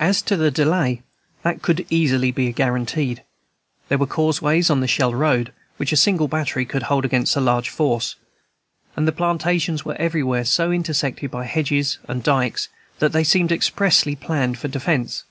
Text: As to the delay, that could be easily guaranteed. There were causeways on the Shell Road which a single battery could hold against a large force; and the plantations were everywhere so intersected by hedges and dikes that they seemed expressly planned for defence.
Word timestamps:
As 0.00 0.20
to 0.22 0.36
the 0.36 0.50
delay, 0.50 1.02
that 1.44 1.62
could 1.62 1.76
be 1.76 1.86
easily 1.90 2.32
guaranteed. 2.32 3.22
There 3.88 3.96
were 3.96 4.04
causeways 4.08 4.68
on 4.68 4.80
the 4.80 4.88
Shell 4.88 5.14
Road 5.14 5.52
which 5.76 5.92
a 5.92 5.96
single 5.96 6.26
battery 6.26 6.64
could 6.64 6.82
hold 6.82 7.04
against 7.04 7.36
a 7.36 7.40
large 7.40 7.68
force; 7.68 8.16
and 8.96 9.06
the 9.06 9.12
plantations 9.12 9.84
were 9.84 9.94
everywhere 9.94 10.44
so 10.44 10.72
intersected 10.72 11.30
by 11.30 11.44
hedges 11.44 11.98
and 12.08 12.20
dikes 12.24 12.68
that 12.98 13.12
they 13.12 13.22
seemed 13.22 13.52
expressly 13.52 14.16
planned 14.16 14.58
for 14.58 14.66
defence. 14.66 15.22